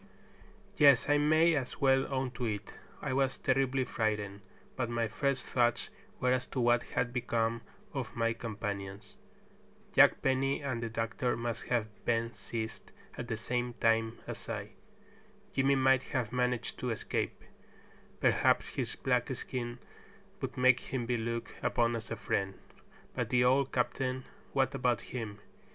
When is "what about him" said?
24.53-25.37